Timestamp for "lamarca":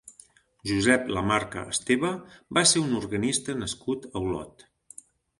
1.17-1.65